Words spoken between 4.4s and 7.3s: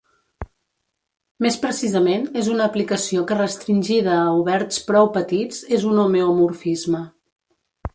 oberts prou petits és un homeomorfisme.